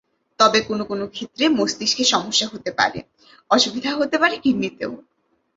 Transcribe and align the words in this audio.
তবে 0.39 0.59
কোনো 0.61 0.83
কোনো 0.85 1.05
ক্ষেত্রে 1.07 1.45
মস্তিষ্কে 1.49 2.03
সমস্যা 2.05 2.47
হতে 2.53 2.71
পারে, 2.71 2.99
অসুবিধা 3.51 3.91
হতে 3.95 4.15
পারে 4.17 4.35
কিডনিতেও। 4.43 4.91